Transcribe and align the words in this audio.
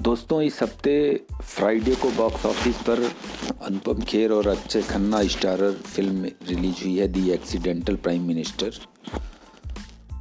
दोस्तों, 0.00 0.40
इस 0.42 0.62
हफ़्ते 0.62 0.92
फ्राइडे 1.42 1.94
को 1.94 2.10
बॉक्स 2.10 2.44
ऑफ़िस 2.46 2.76
पर 2.82 3.00
अनुपम 3.62 4.00
खेर 4.02 4.32
और 4.32 4.46
Akshay 4.48 4.82
Khanna 4.82 5.22
starrer 5.24 5.72
film 5.72 6.30
release 6.48 6.82
हुई 6.84 6.96
है 6.98 7.08
दी 7.08 7.30
एक्सीडेंटल 7.30 7.96
प्राइम 7.96 8.22
मिनिस्टर 8.22 8.78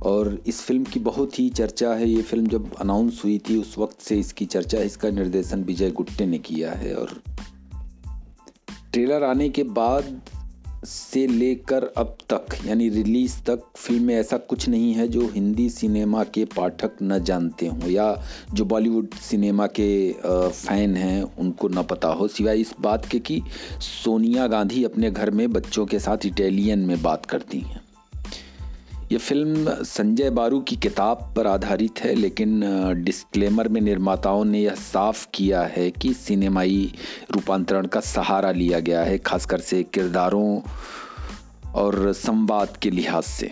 और 0.04 0.42
इस 0.48 0.62
फ़िल्म 0.62 0.84
की 0.84 1.00
बहुत 1.00 1.40
ही 1.40 1.50
चर्चा 1.50 1.94
है। 1.94 2.10
ये 2.10 2.22
फ़िल्म 2.22 2.48
जब 2.48 2.74
अनाउंस 2.76 3.22
हुई 3.24 3.38
थी, 3.50 3.58
उस 3.58 3.78
वक्त 3.78 4.02
से 4.02 4.20
इसकी 4.20 4.46
चर्चा, 4.46 4.80
इसका 4.82 5.10
निर्देशन 5.10 5.64
विजय 5.64 5.92
गुट्टे 5.92 6.26
ने 6.26 6.38
किया 6.40 6.72
है। 6.72 6.94
और 6.96 7.22
ट्रेलर 8.94 9.24
आने 9.24 9.50
के 9.50 9.64
बाद 9.64 10.22
से 10.86 11.26
लेकर 11.28 11.84
अब 11.98 12.16
तक, 12.30 12.56
यानी 12.66 12.88
रिलीज़ 12.90 13.36
तक 13.48 13.64
फ़िल्म 13.78 14.04
में 14.04 14.16
ऐसा 14.16 14.38
कुछ 14.38 14.68
नहीं 14.70 14.94
है 14.94 15.08
जो 15.08 15.28
हिंदी 15.28 15.70
सिनेमा 15.70 16.24
के 16.24 16.46
पाठक 16.46 16.98
न 17.04 17.20
जानते 17.24 17.68
हों, 17.68 17.90
या 17.90 18.24
जो 18.54 18.66
बॉलीवुड 18.66 19.14
सिनेमा 19.22 19.68
के 19.80 19.90
फ़ैन 20.50 20.96
हैं, 20.96 21.22
उनको 21.40 21.68
न 21.68 21.84
पता 21.84 22.08
हो। 22.08 22.28
सिवाय 22.28 22.60
इस 22.60 22.74
बात 22.82 23.06
के 23.06 23.20
कि 23.20 23.42
सोनिया 23.82 24.48
गांधी 24.48 24.84
अपने 24.84 25.12
घर 25.12 25.32
में 25.32 25.52
बच्चों 25.54 25.86
के 25.86 26.00
साथ 26.00 26.26
इटालियन 26.26 26.80
में 26.80 27.02
बात 27.02 27.26
करती 27.26 27.60
हैं। 27.60 27.79
ये 29.12 29.18
फ़िल्म 29.18 29.72
संजय 29.84 30.30
बारू 30.30 30.60
की 30.60 30.76
किताब 30.76 31.34
पर 31.36 31.48
आधारित 31.48 32.00
है, 32.00 32.14
लेकिन 32.16 32.62
डिस्क्लेमर 33.04 33.68
में 33.68 33.80
निर्माताओं 33.82 34.44
ने 34.46 34.60
यह 34.60 34.76
साफ़ 34.76 35.26
किया 35.34 35.62
है 35.68 35.90
कि 35.92 36.14
सिनेमाई 36.14 36.94
रूपांतरण 37.32 37.86
का 37.86 38.00
सहारा 38.00 38.52
लिया 38.52 38.80
गया 38.80 39.02
है, 39.04 39.18
खासकर 39.18 39.60
से 39.60 39.82
किरदारों 39.84 40.62
और 41.74 42.12
संवाद 42.14 42.78
के 42.78 42.90
लिहाज 42.90 43.24
से। 43.24 43.52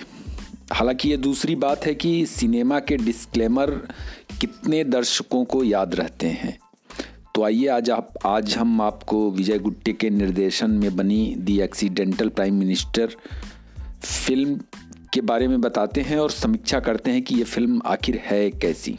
हालाँकि 0.73 1.09
ये 1.09 1.17
दूसरी 1.17 1.55
बात 1.55 1.85
है 1.85 1.95
कि 1.95 2.25
सिनेमा 2.25 2.79
के 2.79 2.97
डिस्क्लेमर 2.97 3.71
कितने 4.41 4.83
दर्शकों 4.83 5.43
को 5.45 5.63
याद 5.63 5.95
रहते 5.95 6.27
हैं। 6.27 6.57
तो 7.35 7.43
आइए 7.43 7.67
आज 7.67 7.89
आप, 7.89 8.13
आज 8.25 8.55
हम 8.57 8.81
आपको 8.81 9.29
विजय 9.31 9.59
गुट्टे 9.59 9.93
के 9.93 10.09
निर्देशन 10.09 10.71
में 10.71 10.95
बनी 10.95 11.35
the 11.37 11.59
accidental 11.61 12.29
prime 12.29 12.55
minister 12.55 13.15
film 14.03 14.59
के 15.13 15.21
बारे 15.21 15.47
में 15.47 15.59
बताते 15.61 16.01
हैं 16.01 16.17
और 16.17 16.31
समीक्षा 16.31 16.79
करते 16.79 17.11
हैं 17.11 17.21
कि 17.21 17.35
ये 17.35 17.43
फ़िल्म 17.43 17.81
आखिर 17.85 18.17
है 18.25 18.49
कैसी। 18.51 18.97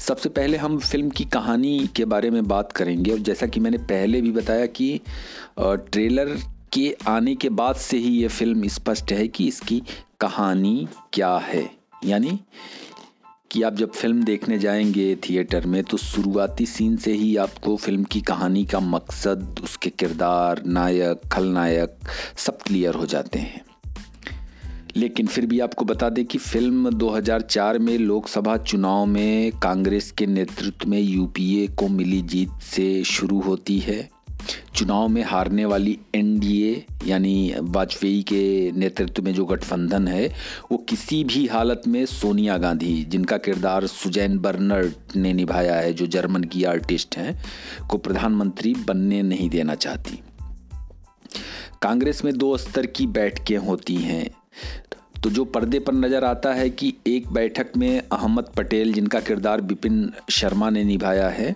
सबसे 0.00 0.28
पहले 0.28 0.56
हम 0.56 0.78
फ़िल्म 0.78 1.10
की 1.10 1.24
कहानी 1.24 1.88
के 1.96 2.04
बारे 2.04 2.30
में 2.30 2.46
बात 2.48 2.72
करेंगे 2.72 3.10
और 3.10 3.18
जैसा 3.18 3.46
कि 3.46 3.60
मैंने 3.60 3.78
पहले 3.78 4.20
भी 4.20 4.32
बताया 4.32 4.66
कि 4.66 5.00
ट्रेलर 5.60 6.36
के 6.72 6.94
आने 7.08 7.34
के 7.34 7.48
बाद 7.48 7.76
से 7.76 7.96
ही 7.96 8.10
ये 8.10 8.28
फ़िल्म 8.28 8.68
स्पष्ट 8.68 9.12
है 9.12 9.26
कि 9.28 9.46
इसकी 9.48 9.82
कहानी 10.20 10.88
क्या 11.12 11.36
है। 11.36 11.68
यानी 12.04 12.38
कि 13.50 13.62
आप 13.62 13.74
जब 13.74 13.92
फ़िल्म 13.92 14.22
देखने 14.24 14.58
जाएँगे 14.58 15.14
थिएटर 15.28 15.66
में 15.66 15.82
तो 15.84 15.96
शुरुआती 15.96 16.66
सीन 16.66 16.96
से 16.96 17.12
ही 17.12 17.36
आपको 17.36 17.76
फ़िल्म 17.76 18.04
की 18.04 18.20
कहानी 18.20 18.64
का 18.64 18.80
मकसद, 18.80 19.60
उसके 19.64 19.90
किरदार, 19.90 20.62
नायक, 20.66 21.20
खलनायक 21.32 21.98
सब 22.36 22.62
क्लियर 22.62 22.94
हो 22.94 23.06
जाते 23.06 23.38
हैं। 23.38 23.64
लेकिन 24.96 25.26
फिर 25.26 25.46
भी 25.46 25.60
आपको 25.60 25.84
बता 25.84 26.08
दें 26.08 26.24
कि 26.24 26.38
फ़िल्म 26.38 26.90
2004 26.90 27.78
में 27.78 27.98
लोकसभा 27.98 28.56
चुनाव 28.56 29.06
में 29.06 29.52
कांग्रेस 29.52 30.10
के 30.10 30.26
नेतृत्व 30.26 30.90
में 30.90 31.00
यूपीए 31.00 31.66
को 31.66 31.88
मिली 31.88 32.22
जीत 32.22 32.50
से 32.62 33.04
शुरू 33.04 33.40
होती 33.40 33.78
है। 33.78 34.10
चुनाव 34.74 35.08
में 35.08 35.22
हारने 35.22 35.64
वाली 35.64 35.98
एनडीए, 36.14 36.84
यानी 37.06 37.54
वाजपेयी 37.60 38.22
के 38.22 38.72
नेतृत्व 38.72 39.22
में 39.22 39.34
जो 39.34 39.44
गठबंधन 39.44 40.08
है, 40.08 40.34
वो 40.72 40.78
किसी 40.78 41.24
भी 41.24 41.46
हालत 41.46 41.82
में 41.86 42.06
सोनिया 42.06 42.56
गांधी, 42.56 43.04
जिनका 43.04 43.36
किरदार 43.36 43.86
सुजैन 43.86 44.38
बर्नर्ड 44.38 44.92
ने 45.16 45.32
निभाया 45.32 45.74
है, 45.74 45.92
जो 45.92 46.06
जर्मन 46.06 46.44
की 46.44 46.64
आर्टिस्ट 46.64 47.16
हैं, 47.16 47.42
को 47.88 47.98
प्रधानमंत्री 47.98 48.74
बनने 48.74 49.22
नहीं 49.22 49.50
देना 49.50 49.74
चाहती। 49.74 50.20
कांग्रेस 51.82 52.24
में 52.24 52.38
दो 52.38 52.56
स्तर 52.56 52.86
की 52.86 53.06
बैठकें 53.06 53.58
होती 53.58 53.94
हैं। 53.94 54.30
तो 55.22 55.30
जो 55.30 55.44
पर्दे 55.44 55.78
पर 55.78 55.92
नज़र 55.92 56.24
आता 56.24 56.52
है 56.54 56.68
कि 56.70 56.92
एक 57.06 57.26
बैठक 57.28 57.76
में 57.76 58.02
अहमद 58.02 58.44
पटेल, 58.56 58.92
जिनका 58.92 59.20
किरदार 59.20 59.60
विपिन 59.60 60.12
शर्मा 60.30 60.70
ने 60.70 60.84
निभाया 60.84 61.28
है, 61.28 61.54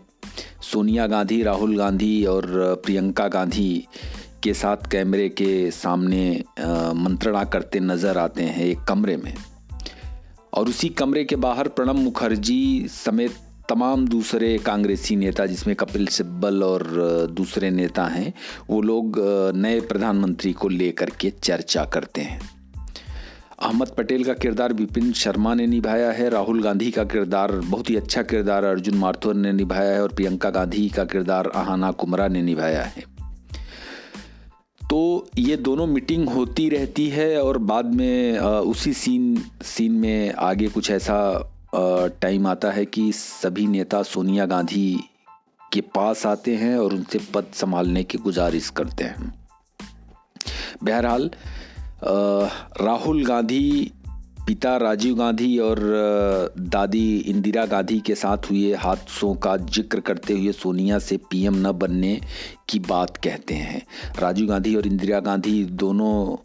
सोनिया 0.63 1.07
गांधी, 1.07 1.43
राहुल 1.43 1.77
गांधी 1.79 2.25
और 2.25 2.47
प्रियंका 2.85 3.29
गांधी 3.29 3.87
के 4.43 4.55
साथ 4.55 4.91
कैमरे 4.91 5.29
के 5.29 5.71
सामने 5.71 6.45
मंत्रणा 6.97 7.45
करते 7.45 7.81
नज़र 7.81 8.19
आते 8.19 8.43
हैं 8.43 8.65
एक 8.65 8.83
कमरे 8.89 9.17
में। 9.17 9.35
और 10.53 10.69
उसी 10.69 10.89
कमरे 10.89 11.25
के 11.25 11.37
बाहर 11.37 11.69
प्रणब 11.69 11.97
मुखर्जी 11.97 12.89
समेत 12.89 13.37
तमाम 13.69 14.07
दूसरे 14.09 14.57
कांग्रेसी 14.59 15.17
नेता, 15.17 15.47
जिसमें 15.47 15.75
कपिल 15.77 16.07
सिब्बल 16.07 16.63
और 16.63 16.83
दूसरे 17.31 17.71
नेता 17.71 18.05
हैं, 18.07 18.33
वो 18.71 18.81
लोग 18.83 19.19
नए 19.57 19.81
प्रधानमंत्री 19.81 20.53
को 20.53 20.69
लेकर 20.69 21.11
के 21.11 21.31
चर्चा 21.43 21.85
करते 21.85 22.21
हैं। 22.21 22.54
अहमद 23.59 23.89
पटेल 23.89 24.25
का 24.25 24.33
किरदार 24.33 24.73
विपिन 24.73 25.13
शर्मा 25.13 25.55
ने 25.55 25.67
निभाया 25.67 26.11
है, 26.11 26.29
राहुल 26.29 26.63
गांधी 26.63 26.91
का 26.91 27.05
किरदार 27.05 27.53
बहुत 27.53 27.91
ही 27.91 27.97
अच्छा 27.97 28.23
किरदार 28.23 28.65
अर्जुन 28.65 28.95
माथुर 28.95 29.35
ने 29.35 29.53
निभाया 29.53 29.93
है 29.93 30.03
और 30.03 30.09
प्रियंका 30.09 30.51
गांधी 30.51 30.89
का 30.89 31.05
किरदार 31.05 31.51
आहाना 31.55 31.91
कुमरा 31.91 32.29
ने 32.29 32.43
निभाया 32.43 32.83
है। 32.83 33.05
तो 34.91 35.31
ये 35.39 35.57
दोनों 35.57 35.87
मीटिंग 35.87 36.29
होती 36.29 36.69
रहती 36.69 37.09
है 37.09 37.43
और 37.43 37.59
बाद 37.59 37.95
में 37.95 38.39
उसी 38.39 38.93
सीन 38.93 39.43
सीन 39.63 39.93
में 39.93 40.33
आगे 40.33 40.69
कुछ 40.69 40.91
ऐसा 40.91 41.17
टाइम 42.23 42.47
आता 42.47 42.71
है 42.71 42.85
कि 42.85 43.11
सभी 43.13 43.67
नेता 43.67 44.03
सोनिया 44.03 44.47
गांधी 44.47 45.01
के 45.73 45.81
पास 45.81 46.27
आते 46.27 46.55
हैं 46.57 46.77
और 46.77 46.93
उनसे 46.95 47.21
पद 47.35 47.47
संभालने 47.55 48.05
की 48.05 48.19
गुजारिश 48.19 48.71
करते 48.71 49.05
हैं। 49.05 49.33
बहरहाल 50.85 51.31
राहुल 52.03 53.25
गांधी, 53.25 53.93
पिता 54.47 54.77
राजीव 54.77 55.15
गांधी 55.17 55.59
और 55.59 55.79
दादी 56.59 57.17
इंदिरा 57.19 57.65
गांधी 57.67 57.99
के 58.01 58.15
साथ 58.15 58.51
हुए 58.51 58.75
हादसों 58.75 59.35
का 59.35 59.57
ज़िक्र 59.57 60.01
करते 60.01 60.35
हुए 60.35 60.53
सोनिया 60.53 60.99
से 60.99 61.17
पीएम 61.17 61.55
न 61.57 61.73
बनने 61.73 62.21
की 62.69 62.79
बात 62.79 63.17
कहते 63.17 63.55
हैं। 63.55 63.83
राजीव 64.19 64.47
गांधी 64.47 64.75
और 64.77 64.87
इंदिरा 64.87 65.21
गांधी 65.21 65.65
दोनों 65.65 66.37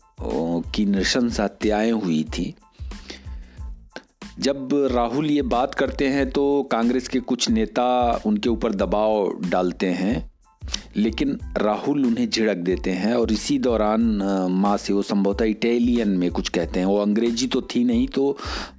की 0.71 0.85
नृशंस 0.85 1.39
हत्याएँ 1.39 1.91
हुई 1.91 2.23
थी। 2.23 2.53
जब 4.39 4.69
राहुल 4.91 5.25
ये 5.25 5.41
बात 5.41 5.75
करते 5.75 6.07
हैं 6.07 6.29
तो 6.29 6.63
कांग्रेस 6.63 7.07
के 7.07 7.19
कुछ 7.19 7.49
नेता 7.49 8.21
उनके 8.25 8.49
ऊपर 8.49 8.75
दबाव 8.75 9.31
डालते 9.49 9.87
हैं। 9.87 10.28
लेकिन 10.97 11.37
राहुल 11.57 12.05
उन्हें 12.05 12.29
झिड़क 12.29 12.57
देते 12.57 12.91
हैं 12.91 13.13
और 13.13 13.31
इसी 13.31 13.57
दौरान 13.59 14.01
माँ 14.51 14.75
से 14.77 14.93
वो 14.93 15.01
संभवतः 15.01 15.45
इटालियन 15.45 16.09
में 16.09 16.29
कुछ 16.31 16.49
कहते 16.49 16.79
हैं। 16.79 16.87
वो 16.87 16.97
अंग्रेज़ी 16.97 17.47
तो 17.47 17.61
थी 17.61 17.83
नहीं 17.83 18.07
तो 18.07 18.37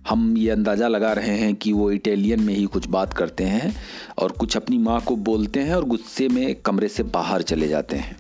हम 0.09 0.37
ये 0.37 0.51
अंदाज़ा 0.51 0.89
लगा 0.89 1.13
रहे 1.13 1.37
हैं 1.39 1.55
कि 1.55 1.73
वो 1.73 1.91
इटालियन 1.91 2.41
में 2.41 2.55
ही 2.55 2.65
कुछ 2.65 2.89
बात 2.89 3.13
करते 3.13 3.45
हैं 3.45 3.75
और 4.19 4.33
कुछ 4.33 4.57
अपनी 4.57 4.79
माँ 4.79 5.01
को 5.01 5.17
बोलते 5.17 5.61
हैं 5.61 5.75
और 5.75 5.85
गुस्से 5.85 6.29
में 6.29 6.55
कमरे 6.55 6.89
से 6.89 7.03
बाहर 7.03 7.43
चले 7.43 7.69
जाते 7.69 7.97
हैं। 7.97 8.17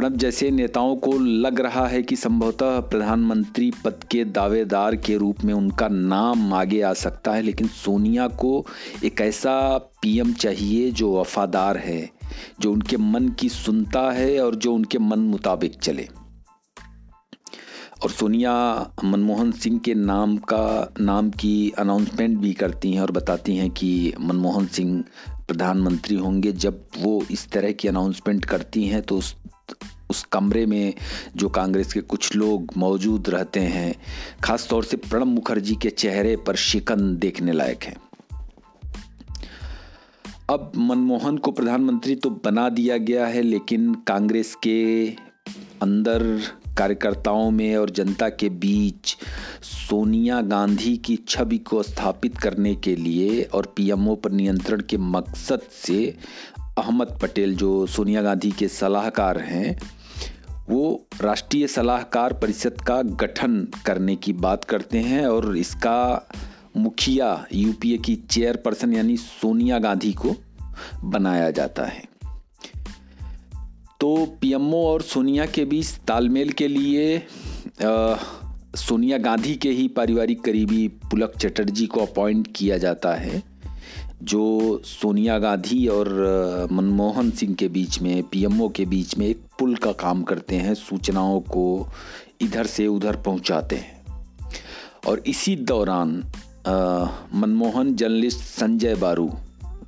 प्रणब 0.00 0.16
जैसे 0.16 0.50
नेताओं 0.50 0.96
को 0.96 1.12
लग 1.18 1.60
रहा 1.60 1.86
है 1.86 2.02
कि 2.02 2.16
संभवतः 2.16 2.80
प्रधानमंत्री 2.80 3.72
पद 3.84 4.04
के 4.10 4.24
दावेदार 4.24 4.96
के 4.96 5.16
रूप 5.16 5.44
में 5.44 5.54
उनका 5.54 5.88
नाम 5.88 6.54
आगे 6.54 6.82
आ 6.82 6.92
सकता 6.92 7.32
है, 7.32 7.42
लेकिन 7.42 7.68
सोनिया 7.68 8.28
को 8.28 8.66
एक 9.04 9.20
ऐसा 9.20 9.78
पीएम 9.78 10.32
चाहिए 10.32 10.90
जो 10.90 11.20
वफादार 11.20 11.76
है, 11.76 12.10
जो 12.60 12.72
उनके 12.72 12.96
मन 12.96 13.28
की 13.28 13.48
सुनता 13.48 14.10
है 14.10 14.40
और 14.44 14.54
जो 14.54 14.74
उनके 14.74 14.98
मन 14.98 15.18
मुताबिक 15.18 15.74
चले। 15.74 16.08
और 18.02 18.10
सोनिया 18.10 18.54
मनमोहन 19.04 19.52
सिंह 19.52 19.78
के 19.78 19.94
नाम 19.94 20.36
का, 20.36 20.92
नाम 21.00 21.30
की 21.30 21.72
अनाउंसमेंट 21.78 22.38
भी 22.38 22.52
करती 22.52 22.92
हैं 22.92 23.02
और 23.02 23.10
बताती 23.10 23.56
हैं 23.56 23.70
कि 23.70 24.12
मनमोहन 24.20 24.66
सिंह 24.66 25.04
प्रधानमंत्री 25.28 26.16
होंगे। 26.16 26.52
जब 26.52 26.84
वो 26.98 27.24
इस 27.30 27.50
तरह 27.50 27.72
की 27.72 27.88
अनाउंसमेंट 27.88 28.44
करती 28.44 28.84
हैं 28.84 29.02
तो 29.02 29.18
उस 29.18 29.36
उस 30.10 30.22
कमरे 30.32 30.66
में 30.66 30.94
जो 31.36 31.48
कांग्रेस 31.48 31.92
के 31.92 32.00
कुछ 32.00 32.34
लोग 32.36 32.72
मौजूद 32.76 33.28
रहते 33.28 33.60
हैं 33.60 33.94
खास 34.44 34.66
तौर 34.70 34.84
से 34.84 34.96
प्रणब 34.96 35.26
मुखर्जी 35.26 35.74
के 35.74 35.90
चेहरे 35.90 36.36
पर 36.36 36.56
शिकन 36.56 37.16
देखने 37.16 37.52
लायक 37.52 37.84
है। 37.84 37.96
अब 40.50 40.72
मनमोहन 40.76 41.36
को 41.36 41.50
प्रधानमंत्री 41.50 42.14
तो 42.14 42.30
बना 42.44 42.68
दिया 42.68 42.96
गया 42.96 43.26
है, 43.26 43.42
लेकिन 43.42 43.92
कांग्रेस 44.06 44.54
के 44.54 45.08
अंदर 45.82 46.24
कार्यकर्ताओं 46.78 47.50
में 47.50 47.76
और 47.76 47.90
जनता 47.90 48.28
के 48.30 48.48
बीच 48.48 49.16
सोनिया 49.62 50.40
गांधी 50.40 50.96
की 50.96 51.16
छवि 51.28 51.58
को 51.58 51.82
स्थापित 51.82 52.38
करने 52.38 52.74
के 52.74 52.94
लिए 52.96 53.42
और 53.44 53.72
पीएमओ 53.76 54.14
पर 54.14 54.32
नियंत्रण 54.32 54.80
के 54.80 54.96
मकसद 54.96 55.60
से 55.72 56.16
अहमद 56.78 57.18
पटेल, 57.22 57.56
जो 57.56 57.86
सोनिया 57.86 58.22
गांधी 58.22 58.50
के 58.50 58.68
सलाहकार 58.68 59.38
हैं 59.38 59.78
वो 60.70 61.06
राष्ट्रीय 61.20 61.66
सलाहकार 61.66 62.32
परिषद 62.32 62.80
का 62.80 63.02
गठन 63.02 63.68
करने 63.86 64.16
की 64.16 64.32
बात 64.32 64.64
करते 64.64 64.98
हैं 64.98 65.26
और 65.26 65.56
इसका 65.56 66.28
मुखिया 66.76 67.46
यूपीए 67.52 67.98
की 67.98 68.16
चेयरपर्सन 68.16 68.92
यानी 68.92 69.16
सोनिया 69.16 69.78
गांधी 69.78 70.12
को 70.12 70.36
बनाया 71.04 71.50
जाता 71.50 71.84
है। 71.84 72.04
तो 74.00 74.38
पीएमओ 74.40 74.82
और 74.84 75.02
सोनिया 75.02 75.46
के 75.46 75.64
बीच 75.64 75.86
तालमेल 75.86 76.50
के 76.50 76.68
लिए 76.68 77.18
आ, 77.84 78.16
सोनिया 78.76 79.18
गांधी 79.18 79.54
के 79.54 79.70
ही 79.70 79.88
पारिवारिक 79.88 80.40
करीबी 80.40 80.88
पुलक 80.88 81.32
चटर्जी 81.38 81.86
को 81.86 82.00
अपॉइंट 82.00 82.48
किया 82.56 82.78
जाता 82.78 83.14
है। 83.14 83.49
जो 84.22 84.82
सोनिया 84.84 85.38
गांधी 85.38 85.86
और 85.88 86.68
मनमोहन 86.72 87.30
सिंह 87.30 87.54
के 87.54 87.68
बीच 87.68 88.00
में, 88.02 88.22
पीएमओ 88.22 88.68
के 88.68 88.84
बीच 88.84 89.16
में 89.18 89.26
एक 89.26 89.40
पुल 89.58 89.74
का 89.74 89.92
काम 89.92 90.22
करते 90.22 90.56
हैं, 90.56 90.74
सूचनाओं 90.74 91.40
को 91.40 91.88
इधर 92.40 92.66
से 92.66 92.86
उधर 92.86 93.16
पहुंचाते 93.16 93.76
हैं। 93.76 94.00
और 95.08 95.22
इसी 95.26 95.56
दौरान 95.56 96.24
मनमोहन 97.34 97.94
जर्नलिस्ट 97.94 98.40
संजय 98.40 98.94
बारू 98.94 99.30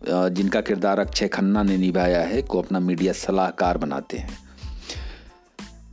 जिनका 0.08 0.60
किरदार 0.60 0.98
अक्षय 0.98 1.28
खन्ना 1.28 1.62
ने 1.62 1.76
निभाया 1.76 2.20
है, 2.20 2.42
को 2.42 2.62
अपना 2.62 2.80
मीडिया 2.80 3.12
सलाहकार 3.12 3.78
बनाते 3.78 4.16
हैं। 4.16 4.41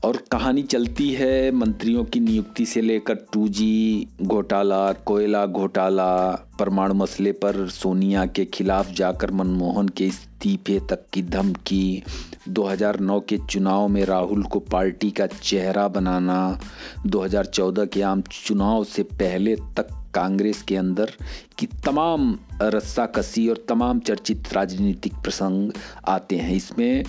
और 0.03 0.17
कहानी 0.31 0.61
चलती 0.63 1.09
है 1.13 1.51
मंत्रियों 1.51 2.03
की 2.03 2.19
नियुक्ति 2.19 2.65
से 2.65 2.81
लेकर 2.81 3.15
टू 3.33 3.47
जी 3.47 4.07
घोटाला 4.21 4.91
कोयला 4.93 5.45
घोटाला, 5.45 6.29
परमाणु 6.59 6.93
मसले 6.93 7.31
पर 7.31 7.67
सोनिया 7.67 8.25
के 8.25 8.45
खिलाफ 8.45 8.91
जाकर 8.91 9.31
मनमोहन 9.31 9.87
के 9.87 10.05
इस्तीफे 10.05 10.79
तक 10.89 11.05
की 11.13 11.23
धमकी। 11.23 12.03
2009 12.49 13.19
के 13.19 13.37
चुनाव 13.37 13.87
में 13.87 14.05
राहुल 14.05 14.43
को 14.43 14.59
पार्टी 14.59 15.11
का 15.11 15.27
चेहरा 15.27 15.87
बनाना। 15.87 16.59
2014 17.07 17.85
के 17.85 18.01
आम 18.01 18.21
चुनाव 18.21 18.83
से 18.83 19.03
पहले 19.03 19.55
तक 19.55 19.87
कांग्रेस 20.15 20.61
के 20.61 20.75
अंदर 20.75 21.11
की 21.57 21.65
तमाम 21.85 22.39
रस्साकसी 22.61 23.47
और 23.49 23.65
तमाम 23.69 23.99
चर्चित 23.99 24.53
राजनीतिक 24.53 25.13
प्रसंग 25.13 25.71
आते 26.07 26.37
हैं। 26.37 26.55
इसमें 26.55 27.03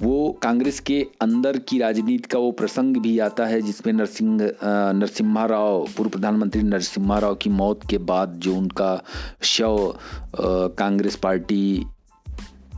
वो 0.00 0.30
कांग्रेस 0.42 0.78
के 0.80 1.00
अंदर 1.20 1.56
की 1.58 1.78
राजनीति 1.78 2.28
का 2.30 2.38
वो 2.38 2.50
प्रसंग 2.52 2.96
भी 2.96 3.18
आता 3.18 3.46
है, 3.46 3.60
जिसमें 3.62 3.92
नरसिंह 3.92 4.40
नरसिम्हा 4.94 5.44
राव, 5.46 5.86
पूर्व 5.96 6.10
प्रधानमंत्री 6.10 6.62
नरसिम्हा 6.62 7.18
राव 7.18 7.34
की 7.34 7.50
मौत 7.50 7.86
के 7.90 7.98
बाद 7.98 8.34
जो 8.36 8.54
उनका 8.56 9.02
शव 9.42 9.94
कांग्रेस 10.78 11.16
पार्टी 11.16 11.86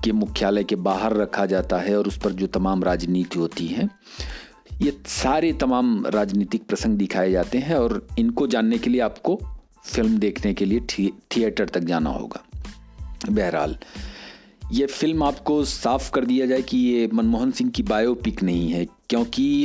के 0.04 0.12
मुख्यालय 0.12 0.64
के 0.64 0.76
बाहर 0.78 1.16
रखा 1.16 1.46
जाता 1.46 1.78
है 1.78 1.96
और 1.98 2.06
उस 2.08 2.18
पर 2.18 2.32
जो 2.32 2.46
तमाम 2.48 2.84
राजनीति 2.84 3.38
होती 3.38 3.66
है, 3.66 3.88
ये 4.82 4.96
सारे 5.08 5.52
तमाम 5.52 6.06
राजनीतिक 6.06 6.66
प्रसंग 6.66 6.98
दिखाए 6.98 7.30
जाते 7.30 7.58
हैं 7.58 7.76
और 7.76 8.06
इनको 8.18 8.46
जानने 8.46 8.78
के 8.78 8.90
लिए 8.90 9.00
आपको 9.00 9.38
फ़िल्म 9.84 10.18
देखने 10.18 10.54
के 10.54 10.64
लिए 10.64 10.80
थिएटर 11.32 11.68
तक 11.68 11.80
जाना 11.82 12.10
होगा। 12.10 12.42
बहरहाल 13.28 13.76
ये 14.72 14.86
फ़िल्म 14.86 15.22
आपको 15.24 15.64
साफ़ 15.64 16.10
कर 16.12 16.24
दिया 16.24 16.46
जाए 16.46 16.62
कि 16.62 16.78
ये 16.78 17.08
मनमोहन 17.14 17.50
सिंह 17.50 17.70
की 17.70 17.82
बायोपिक 17.82 18.42
नहीं 18.42 18.68
है, 18.70 18.84
क्योंकि 19.10 19.62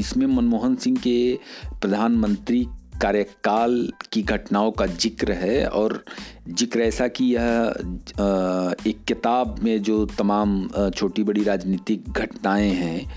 इसमें 0.00 0.26
मनमोहन 0.26 0.74
सिंह 0.76 0.96
के 0.96 1.38
प्रधानमंत्री 1.80 2.66
कार्यकाल 3.02 3.92
की 4.12 4.22
घटनाओं 4.22 4.70
का 4.70 4.86
ज़िक्र 4.86 5.32
है 5.32 5.66
और 5.68 6.02
ज़िक्र 6.50 6.80
ऐसा 6.80 7.08
कि 7.08 7.24
यह 7.24 7.74
एक 8.86 9.04
किताब 9.08 9.58
में 9.64 9.82
जो 9.82 10.04
तमाम 10.18 10.90
छोटी 10.94 11.24
बड़ी 11.24 11.44
राजनीतिक 11.44 12.10
घटनाएँ 12.10 12.70
हैं, 12.72 13.10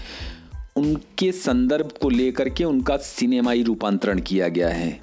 उनके 0.77 1.31
संदर्भ 1.31 1.93
को 2.01 2.09
लेकर 2.09 2.49
के 2.49 2.63
उनका 2.63 2.97
सिनेमाई 2.97 3.63
रूपांतरण 3.63 4.19
किया 4.21 4.47
गया 4.49 4.69
है। 4.69 4.99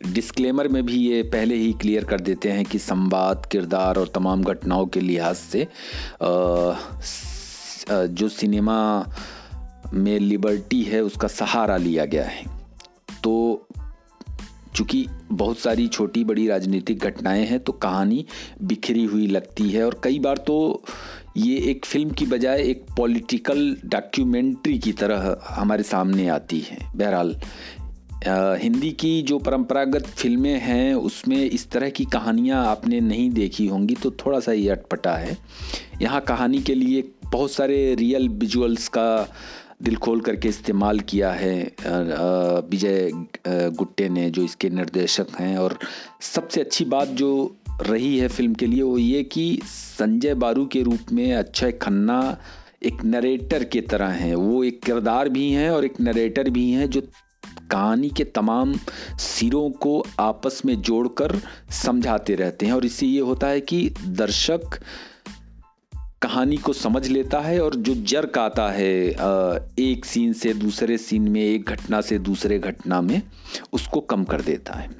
डिस्क्लेमर 0.00 0.68
में 0.68 0.84
भी 0.86 0.96
ये 0.98 1.22
पहले 1.22 1.54
ही 1.54 1.72
क्लियर 1.72 2.04
कर 2.04 2.20
देते 2.20 2.50
हैं 2.50 2.64
कि 2.64 2.78
संवाद, 2.78 3.46
किरदार 3.52 3.96
और 3.96 4.08
तमाम 4.08 4.42
घटनाओं 4.42 4.86
के 4.86 5.00
लिहाज 5.00 5.36
से 5.36 5.66
जो 7.92 8.28
सिनेमा 8.28 8.78
में 9.94 10.18
लिबर्टी 10.18 10.82
है, 10.82 11.02
उसका 11.02 11.28
सहारा 11.28 11.76
लिया 11.76 12.04
गया 12.04 12.24
है। 12.24 12.44
तो 13.24 13.66
चूँकि 14.76 15.06
बहुत 15.32 15.58
सारी 15.58 15.86
छोटी 15.88 16.24
बड़ी 16.24 16.46
राजनीतिक 16.48 16.98
घटनाएँ 16.98 17.44
हैं 17.46 17.58
तो 17.60 17.72
कहानी 17.72 18.24
बिखरी 18.62 19.04
हुई 19.04 19.26
लगती 19.26 19.70
है 19.70 19.84
और 19.86 20.00
कई 20.04 20.18
बार 20.18 20.36
तो 20.36 20.82
ये 21.36 21.56
एक 21.70 21.84
फ़िल्म 21.84 22.10
की 22.10 22.26
बजाय 22.26 22.62
एक 22.62 22.84
पॉलिटिकल 22.96 23.76
डॉक्यूमेंट्री 23.84 24.78
की 24.78 24.92
तरह 24.92 25.36
हमारे 25.48 25.82
सामने 25.82 26.28
आती 26.28 26.60
है। 26.60 26.78
बहरहाल 26.96 27.36
हिंदी 28.22 28.90
की 28.92 29.20
जो 29.22 29.38
परंपरागत 29.38 30.06
फ़िल्में 30.08 30.58
हैं, 30.60 30.94
उसमें 30.94 31.38
इस 31.38 31.68
तरह 31.70 31.90
की 31.90 32.04
कहानियाँ 32.04 32.64
आपने 32.66 33.00
नहीं 33.00 33.30
देखी 33.30 33.66
होंगी 33.66 33.94
तो 33.94 34.10
थोड़ा 34.20 34.40
सा 34.40 34.52
ये 34.52 34.68
अटपटा 34.70 35.14
है। 35.16 35.36
यहाँ 36.02 36.20
कहानी 36.20 36.58
के 36.62 36.74
लिए 36.74 37.02
बहुत 37.24 37.50
सारे 37.50 37.94
रियल 37.94 38.28
विजुअल्स 38.28 38.88
का 38.88 39.28
दिल 39.82 39.96
खोल 39.96 40.20
करके 40.20 40.48
इस्तेमाल 40.48 41.00
किया 41.00 41.30
है 41.32 41.56
विजय 42.70 43.10
गुट्टे 43.46 44.08
ने, 44.08 44.28
जो 44.30 44.42
इसके 44.42 44.70
निर्देशक 44.70 45.26
हैं, 45.38 45.56
और 45.58 45.78
सबसे 46.24 46.60
अच्छी 46.60 46.84
बात 46.86 47.08
जो 47.08 47.56
रही 47.82 48.16
है 48.18 48.28
फ़िल्म 48.28 48.54
के 48.54 48.66
लिए 48.66 48.82
वो 48.82 48.98
ये 48.98 49.22
कि 49.22 49.60
संजय 49.64 50.34
बारू 50.34 50.66
के 50.66 50.82
रूप 50.82 51.12
में 51.12 51.32
अक्षय 51.34 51.72
खन्ना 51.72 52.36
एक 52.82 53.04
नरेटर 53.04 53.64
के 53.64 53.80
तरह 53.80 54.08
हैं। 54.16 54.34
वो 54.34 54.62
एक 54.64 54.82
किरदार 54.82 55.28
भी 55.28 55.50
हैं 55.52 55.70
और 55.70 55.84
एक 55.84 56.00
नरेटर 56.00 56.50
भी 56.50 56.70
हैं, 56.70 56.90
जो 56.90 57.02
कहानी 57.70 58.08
के 58.08 58.24
तमाम 58.24 58.74
सिरों 59.18 59.70
को 59.70 60.04
आपस 60.20 60.62
में 60.66 60.74
जोड़कर 60.82 61.36
समझाते 61.70 62.34
रहते 62.34 62.66
हैं। 62.66 62.72
और 62.72 62.84
इससे 62.84 63.06
ये 63.06 63.20
होता 63.20 63.46
है 63.46 63.60
कि 63.60 63.88
दर्शक 64.06 64.78
कहानी 66.22 66.56
को 66.56 66.72
समझ 66.72 67.06
लेता 67.08 67.38
है 67.40 67.60
और 67.60 67.74
जो 67.74 67.94
जर्क 67.94 68.38
आता 68.38 68.68
है 68.70 68.90
एक 69.78 70.04
सीन 70.04 70.32
से 70.32 70.54
दूसरे 70.54 70.98
सीन 70.98 71.28
में, 71.28 71.40
एक 71.40 71.68
घटना 71.68 72.00
से 72.00 72.18
दूसरे 72.18 72.58
घटना 72.58 73.00
में, 73.00 73.22
उसको 73.72 74.00
कम 74.00 74.24
कर 74.24 74.40
देता 74.40 74.74
है। 74.74 74.90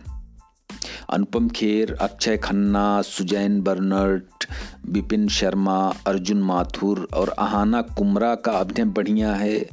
अनुपम 1.11 1.49
खेर, 1.49 1.93
अक्षय 1.95 2.37
खन्ना, 2.37 3.03
सुजैन 3.03 3.61
बर्नर्ट, 3.61 4.49
विपिन 4.87 5.29
शर्मा, 5.29 5.95
अर्जुन 6.07 6.43
माथुर 6.43 7.09
और 7.15 7.35
आहाना 7.39 7.83
कुमरा 7.83 8.35
का 8.35 8.53
अभिनय 8.53 8.91
बढ़िया 8.91 9.35
है। 9.35 9.69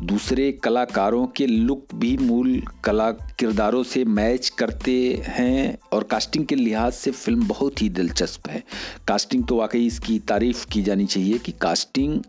दूसरे 0.00 0.50
कलाकारों 0.52 1.26
के 1.26 1.46
लुक 1.46 1.94
भी 1.94 2.16
मूल 2.16 2.60
कला 2.84 3.10
किरदारों 3.10 3.82
से 3.82 4.04
मैच 4.04 4.48
करते 4.48 4.92
हैं 5.26 5.78
और 5.92 6.04
कास्टिंग 6.04 6.46
के 6.46 6.54
लिहाज 6.54 6.92
से 6.92 7.10
फ़िल्म 7.10 7.46
बहुत 7.48 7.82
ही 7.82 7.88
दिलचस्प 7.88 8.48
है। 8.48 8.62
कास्टिंग 9.08 9.44
तो 9.46 9.56
वाकई 9.56 9.86
इसकी 9.86 10.18
तारीफ़ 10.18 10.66
की 10.66 10.82
जानी 10.82 11.06
चाहिए 11.06 11.38
कि 11.38 11.52
कास्टिंग 11.52 12.20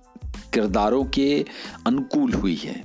किरदारों 0.53 1.03
के 1.05 1.45
अनुकूल 1.87 2.33
हुई 2.33 2.55
है। 2.55 2.81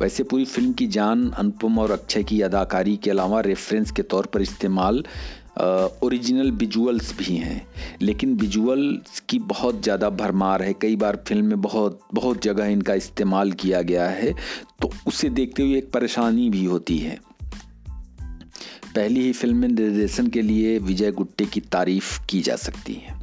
वैसे 0.00 0.22
पूरी 0.22 0.44
फ़िल्म 0.44 0.72
की 0.72 0.86
जान 0.86 1.30
अनुपम 1.30 1.78
और 1.78 1.90
अक्षय 1.90 2.22
की 2.22 2.40
अदाकारी 2.40 2.96
के 2.96 3.10
अलावा 3.10 3.40
रेफरेंस 3.40 3.90
के 3.90 4.02
तौर 4.02 4.26
पर 4.26 4.42
इस्तेमाल 4.42 5.04
ओरिजिनल 5.58 6.50
विजुअल्स 6.50 7.12
भी 7.18 7.36
हैं, 7.36 7.66
लेकिन 8.02 8.34
विजुअल्स 8.36 9.20
की 9.28 9.38
बहुत 9.38 9.82
ज़्यादा 9.82 10.10
भरमार 10.10 10.62
है। 10.62 10.72
कई 10.72 10.96
बार 10.96 11.22
फ़िल्म 11.28 11.44
में 11.44 11.60
बहुत 11.60 12.00
बहुत 12.14 12.42
जगह 12.42 12.66
इनका 12.66 12.94
इस्तेमाल 12.94 13.52
किया 13.52 13.82
गया 13.82 14.08
है 14.08 14.32
तो 14.82 14.90
उसे 15.06 15.30
देखते 15.30 15.62
हुए 15.62 15.78
एक 15.78 15.90
परेशानी 15.92 16.48
भी 16.50 16.64
होती 16.64 16.98
है। 16.98 17.18
पहली 18.94 19.20
ही 19.20 19.32
फ़िल्म 19.32 19.56
में 19.56 19.68
निर्देशन 19.68 20.26
के 20.26 20.42
लिए 20.42 20.78
विजय 20.78 21.10
गुट्टे 21.12 21.44
की 21.44 21.60
तारीफ़ 21.62 22.18
की 22.30 22.40
जा 22.40 22.56
सकती 22.56 22.94
है। 22.94 23.16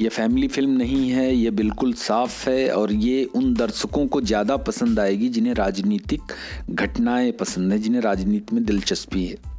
यह 0.00 0.08
फैमिली 0.08 0.48
फ़िल्म 0.48 0.70
नहीं 0.70 1.10
है 1.10 1.34
ये 1.34 1.50
बिल्कुल 1.50 1.92
साफ़ 1.92 2.48
है 2.48 2.70
और 2.70 2.92
ये 2.92 3.24
उन 3.36 3.52
दर्शकों 3.54 4.06
को 4.06 4.20
ज़्यादा 4.20 4.56
पसंद 4.56 5.00
आएगी 5.00 5.28
जिन्हें 5.28 5.54
राजनीतिक 5.54 6.32
घटनाएँ 6.70 7.32
पसंद 7.32 7.72
हैं, 7.72 7.80
जिन्हें 7.82 8.02
राजनीति 8.02 8.54
में 8.54 8.64
दिलचस्पी 8.64 9.26
है। 9.26 9.57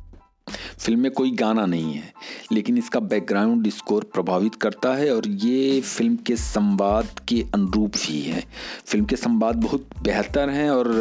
फ़िल्म 0.80 1.00
में 1.00 1.12
कोई 1.12 1.32
गाना 1.32 1.66
नहीं 1.66 1.94
है, 1.94 2.12
लेकिन 2.52 2.78
इसका 2.78 3.00
बैकग्राउंड 3.02 3.70
स्कोर 3.70 4.04
प्रभावित 4.14 4.56
करता 4.56 4.94
है 4.96 5.10
और 5.16 5.28
ये 5.28 5.82
फ़िल्म 5.82 6.16
के 6.28 6.36
संवाद 6.36 7.20
के 7.28 7.44
अनुरूप 7.54 7.94
ही 7.98 8.22
है। 8.22 8.44
फ़िल्म 8.86 9.06
के 9.06 9.16
संवाद 9.16 9.56
बहुत 9.64 9.88
बेहतर 10.04 10.50
हैं 10.50 10.70
और 10.72 10.92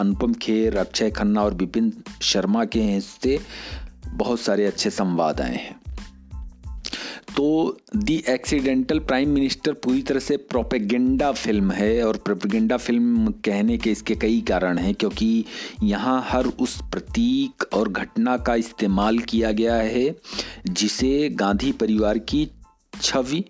अनुपम 0.00 0.34
खेर, 0.34 0.76
अक्षय 0.78 1.10
खन्ना 1.10 1.42
और 1.42 1.54
विपिन 1.54 1.92
शर्मा 2.22 2.64
के 2.64 2.80
हिस्से 2.82 3.38
बहुत 4.08 4.40
सारे 4.40 4.66
अच्छे 4.66 4.90
संवाद 4.90 5.40
आए 5.40 5.54
हैं। 5.54 5.80
तो 7.36 7.76
दी 7.96 8.24
एक्सीडेंटल 8.28 8.98
प्राइम 8.98 9.28
मिनिस्टर 9.28 9.72
पूरी 9.72 10.02
तरह 10.02 10.18
से 10.18 10.36
प्रोपेगेंडा 10.36 11.32
फ़िल्म 11.32 11.72
है 11.72 12.04
और 12.04 12.16
प्रोपेगेंडा 12.16 12.76
फ़िल्म 12.76 13.32
कहने 13.44 13.78
के 13.78 13.90
इसके 13.90 14.14
कई 14.14 14.40
कारण 14.40 14.78
हैं, 14.78 14.94
क्योंकि 14.94 15.44
यहाँ 15.82 16.24
हर 16.28 16.46
उस 16.46 16.80
प्रतीक 16.82 17.64
और 17.72 17.88
घटना 17.88 18.36
का 18.36 18.54
इस्तेमाल 18.54 19.18
किया 19.18 19.52
गया 19.52 19.74
है, 19.74 20.14
जिसे 20.68 21.28
गांधी 21.28 21.72
परिवार 21.72 22.18
की 22.18 22.48
छवि 23.02 23.44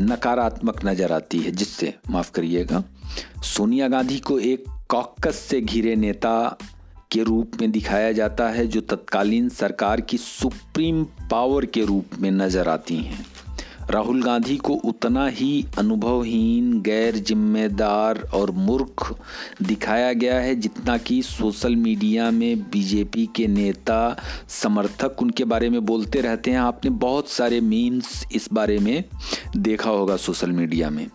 नकारात्मक 0.00 0.84
नज़र 0.84 1.12
आती 1.12 1.38
है। 1.38 1.50
जिससे, 1.50 1.94
माफ़ 2.10 2.32
करिएगा, 2.32 2.84
सोनिया 3.44 3.88
गांधी 3.88 4.18
को 4.18 4.38
एक 4.38 4.64
कॉकस 4.88 5.34
से 5.34 5.60
घिरे 5.60 5.96
नेता 5.96 6.58
के 7.16 7.22
रूप 7.22 7.52
में 7.60 7.70
दिखाया 7.72 8.12
जाता 8.12 8.48
है, 8.48 8.66
जो 8.66 8.80
तत्कालीन 8.80 9.48
सरकार 9.48 10.00
की 10.00 10.16
सुप्रीम 10.16 11.04
पावर 11.04 11.64
के 11.66 11.84
रूप 11.84 12.06
में 12.18 12.30
नज़र 12.30 12.68
आती 12.68 12.96
हैं। 12.96 13.26
राहुल 13.90 14.22
गांधी 14.22 14.56
को 14.56 14.72
उतना 14.74 15.26
ही 15.28 15.66
अनुभवहीन, 15.78 16.80
गैर 16.82 17.16
जिम्मेदार 17.16 18.18
और 18.34 18.50
मूर्ख 18.50 19.14
दिखाया 19.62 20.12
गया 20.12 20.40
है, 20.40 20.54
जितना 20.54 20.96
कि 20.98 21.22
सोशल 21.22 21.76
मीडिया 21.76 22.30
में 22.30 22.62
बीजेपी 22.62 23.28
के 23.36 23.46
नेता, 23.46 24.16
समर्थक 24.48 25.22
उनके 25.22 25.44
बारे 25.44 25.70
में 25.70 25.84
बोलते 25.84 26.20
रहते 26.20 26.50
हैं। 26.50 26.58
आपने 26.58 26.90
बहुत 26.90 27.28
सारे 27.28 27.60
मीम्स 27.60 28.26
इस 28.34 28.48
बारे 28.52 28.78
में 28.78 29.04
देखा 29.56 29.90
होगा 29.90 30.16
सोशल 30.16 30.50
मीडिया 30.50 30.90
में। 30.90 31.06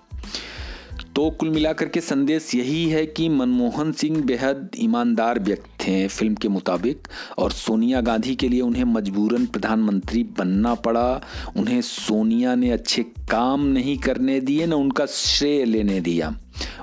तो 1.16 1.30
कुल 1.30 1.50
मिलाकर 1.50 1.86
के 1.86 2.02
संदेश 2.02 2.56
यही 2.56 2.90
है 2.90 3.06
कि 3.06 3.30
मनमोहन 3.30 3.92
सिंह 3.92 4.22
बेहद 4.22 4.72
ईमानदार 4.76 5.40
व्यक्ति 5.40 5.86
थे 5.88 6.08
फ़िल्म 6.08 6.36
के 6.36 6.48
मुताबिक, 6.48 7.08
और 7.38 7.52
सोनिया 7.52 8.02
गांधी 8.02 8.36
के 8.36 8.50
लिए 8.50 8.62
उन्हें 8.62 8.84
मजबूरन 8.84 9.46
प्रधानमंत्री 9.46 10.24
बनना 10.24 10.76
पड़ा। 10.76 11.22
उन्हें 11.58 11.82
सोनिया 11.82 12.56
ने 12.56 12.72
अच्छे 12.72 13.04
काम 13.04 13.66
नहीं 13.66 13.98
करने 13.98 14.40
दिए, 14.40 14.66
न 14.66 14.74
उनका 14.74 15.06
श्रेय 15.06 15.66
लेने 15.66 16.02
दिया। 16.02 16.38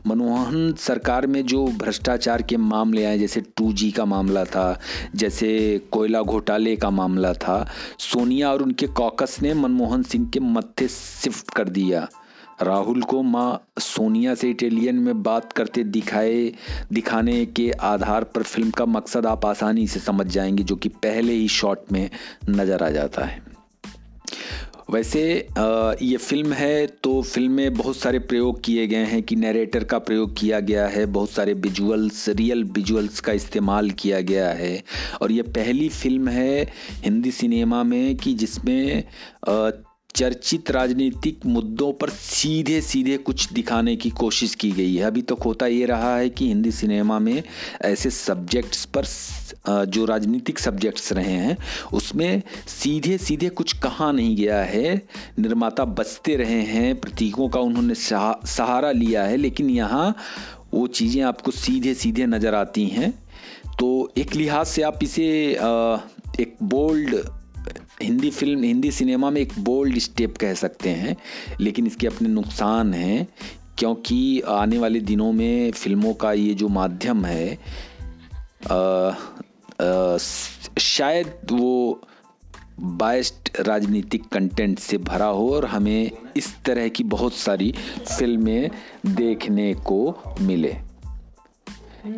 मनमोहन 0.07 0.75
सरकार 0.79 1.27
में 1.27 1.47
जो 1.47 1.67
भ्रष्टाचार 1.67 2.43
के 2.43 2.57
मामले 2.57 3.05
आए, 3.05 3.19
जैसे 3.19 3.41
टू 3.41 3.73
जी 3.73 3.91
का 3.91 4.05
मामला 4.05 4.45
था, 4.45 4.81
जैसे 5.15 5.81
कोयला 5.93 6.23
घोटाले 6.23 6.77
का 6.77 6.91
मामला 6.91 7.33
था, 7.33 7.69
सोनिया 7.99 8.53
और 8.53 8.63
उनके 8.63 8.87
कॉकस 8.87 9.39
ने 9.43 9.55
मनमोहन 9.55 10.03
सिंह 10.03 10.29
के 10.29 10.41
मत्थे 10.41 10.89
शिफ्ट 10.89 11.51
कर 11.51 11.69
दिया। 11.69 12.09
राहुल 12.63 13.03
को 13.03 13.23
माँ 13.23 13.67
सोनिया 13.79 14.35
से 14.35 14.51
इटालियन 14.51 14.97
में 14.97 15.23
बात 15.23 15.53
करते 15.53 15.85
दिखाए, 15.85 16.53
दिखाने 16.93 17.45
के 17.47 17.71
आधार 17.71 18.25
पर 18.25 18.43
फ़िल्म 18.43 18.71
का 18.71 18.87
मकसद 18.87 19.27
आप 19.27 19.47
आसानी 19.47 19.87
से 19.87 20.01
समझ 20.01 20.27
जाएँगे, 20.27 20.63
जो 20.63 20.77
कि 20.77 20.89
पहले 20.89 21.33
ही 21.33 21.49
शॉट 21.49 21.93
में 21.93 22.09
नज़र 22.49 22.83
आ 22.83 22.91
जाता 22.91 23.25
है। 23.25 23.47
वैसे 24.91 25.23
ये 26.03 26.17
फ़िल्म 26.17 26.53
है 26.53 26.87
तो 27.03 27.21
फ़िल्म 27.23 27.53
में 27.53 27.75
बहुत 27.75 27.97
सारे 27.97 28.19
प्रयोग 28.19 28.61
किए 28.65 28.87
गए 28.87 29.05
हैं 29.05 29.23
कि 29.23 29.37
नरेटर 29.37 29.85
का 29.85 29.99
प्रयोग 29.99 30.37
किया 30.37 30.61
गया 30.61 30.87
है, 30.87 31.05
बहुत 31.07 31.31
सारे 31.31 31.53
विजुअल्स 31.55 32.29
रियल 32.29 32.65
विजुअल्स 32.65 33.21
का 33.21 33.33
इस्तेमाल 33.33 33.91
किया 33.91 34.21
गया 34.21 34.49
है। 34.51 34.83
और 35.23 35.33
ये 35.33 35.43
पहली 35.43 35.89
फ़िल्म 35.89 36.29
है 36.29 36.63
हिंदी 37.05 37.31
सिनेमा 37.31 37.83
में 37.83 38.17
कि 38.17 38.35
जिसमें 38.35 39.05
चर्चित 40.15 40.71
राजनीतिक 40.71 41.45
मुद्दों 41.47 41.93
पर 41.93 42.11
सीधे 42.11 42.81
सीधे 42.81 43.17
कुछ 43.17 43.53
दिखाने 43.53 43.95
की 43.97 44.11
कोशिश 44.11 44.55
की 44.55 44.71
गई 44.71 44.95
है। 44.95 45.05
अभी 45.05 45.23
तक 45.23 45.29
तो 45.29 45.43
होता 45.45 45.67
ये 45.67 45.85
रहा 45.87 46.17
है 46.17 46.29
कि 46.31 46.47
हिंदी 46.49 46.71
सिनेमा 46.71 47.19
में 47.19 47.43
ऐसे 47.83 48.11
सब्जेक्ट्स 48.11 48.85
पर 48.97 49.87
जो 49.87 50.05
राजनीतिक 50.05 50.59
सब्जेक्ट्स 50.59 51.13
रहे 51.13 51.33
हैं, 51.33 51.57
उसमें 51.93 52.43
सीधे 52.69 53.19
सीधे 53.19 53.49
कुछ 53.49 53.73
कहा 53.79 54.11
नहीं 54.13 54.37
गया 54.37 54.63
है। 54.63 54.95
निर्माता 55.39 55.85
बचते 55.85 56.37
रहे 56.37 56.61
हैं, 56.63 56.95
प्रतीकों 57.01 57.49
का 57.49 57.61
उन्होंने 57.61 57.95
सहारा 57.95 58.93
लिया 58.93 59.25
है, 59.25 59.37
लेकिन 59.37 59.71
यहाँ 59.71 60.15
वो 60.75 60.87
चीज़ें 60.87 61.23
आपको 61.23 61.51
सीधे 61.51 61.95
सीधे 61.95 62.27
नज़र 62.27 62.55
आती 62.55 62.87
हैं। 62.87 63.11
तो 63.79 64.13
एक 64.19 64.35
लिहाज 64.35 64.67
से 64.67 64.83
आप 64.83 64.99
इसे 65.03 65.27
एक 66.41 66.57
bold 66.63 67.15
Hindi 68.03 68.31
film 68.31 68.63
Hindi 68.63 68.91
cinema 68.91 69.31
में 69.31 69.41
एक 69.41 69.53
बोल्ड 69.59 69.99
स्टेप 69.99 70.37
कह 70.37 70.55
सकते 70.55 70.91
हैं 70.91 71.17
लेकिन 71.61 71.87
इसके 71.87 72.07
अपने 72.07 72.29
नुकसान 72.29 72.95
हैं 72.95 73.29
क्योंकि 73.79 74.41
आने 74.41 74.79
वाले 74.79 75.01
दिनों 75.01 75.33
में 75.33 75.71
फ़िल्मों 75.71 76.15
का 76.15 76.33
ये 76.33 76.55
जो 76.55 76.69
माध्यम 76.69 77.25
है 77.25 77.59
आ, 78.71 78.77
आ, 78.77 80.17
शायद 80.79 81.27
वो 81.53 82.03
बायस्ड 82.81 83.51
राजनीतिक 83.61 84.29
कंटेंट 84.29 84.79
से 84.79 84.99
भरा 84.99 85.27
हो 85.27 85.55
और 85.55 85.65
हमें 85.67 86.11
इस 86.37 86.63
तरह 86.65 86.89
की 86.89 87.05
बहुत 87.05 87.35
सारी 87.35 87.75
फ़िल्में 88.19 88.71
देखने 89.07 89.75
को 89.75 90.19
मिले। 90.41 90.77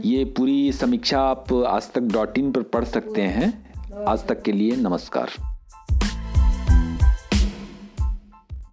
ये 0.04 0.25
पूरी 0.25 0.72
समीक्षा 0.72 1.20
आप 1.20 1.52
आज 1.52 1.92
तक 1.92 2.00
डॉट 2.00 2.38
इन 2.38 2.52
पर 2.52 2.62
पढ़ 2.62 2.84
सकते 2.84 3.22
हैं। 3.22 3.75
आज 4.08 4.26
तक 4.26 4.42
के 4.42 4.52
लिए 4.52 4.76
नमस्कार। 4.76 5.50